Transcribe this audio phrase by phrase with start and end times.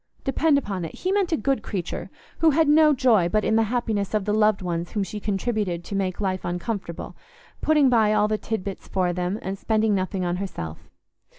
[0.23, 2.09] Depend upon it, he meant a good creature,
[2.39, 5.83] who had no joy but in the happiness of the loved ones whom she contributed
[5.83, 7.15] to make uncomfortable,
[7.61, 10.89] putting by all the tid bits for them and spending nothing on herself.